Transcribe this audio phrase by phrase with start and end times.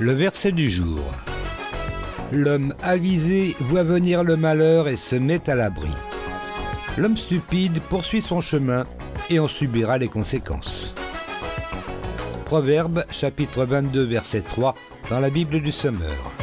[0.00, 1.00] Le verset du jour.
[2.32, 5.90] L'homme avisé voit venir le malheur et se met à l'abri.
[6.96, 8.84] L'homme stupide poursuit son chemin
[9.30, 10.94] et en subira les conséquences.
[12.46, 14.74] Proverbe chapitre 22 verset 3
[15.10, 16.41] dans la Bible du Sommeur.